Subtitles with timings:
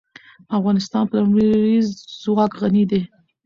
[0.57, 1.87] افغانستان په لمریز
[2.21, 3.01] ځواک غني دی.